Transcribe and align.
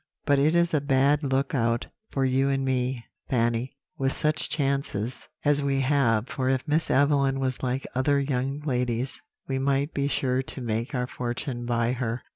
But 0.25 0.39
it 0.39 0.55
is 0.55 0.73
a 0.73 0.81
bad 0.81 1.21
look 1.21 1.53
out 1.53 1.85
for 2.09 2.25
you 2.25 2.49
and 2.49 2.65
me, 2.65 3.05
Fanny, 3.29 3.77
with 3.99 4.11
such 4.13 4.49
chances 4.49 5.27
as 5.45 5.61
we 5.61 5.81
have; 5.81 6.27
for 6.27 6.49
if 6.49 6.67
Miss 6.67 6.89
Evelyn 6.89 7.39
was 7.39 7.61
like 7.61 7.85
other 7.93 8.19
young 8.19 8.61
ladies, 8.61 9.19
we 9.47 9.59
might 9.59 9.93
be 9.93 10.07
sure 10.07 10.41
to 10.41 10.59
make 10.59 10.95
our 10.95 11.05
fortune 11.05 11.67
by 11.67 11.91
her. 11.91 12.23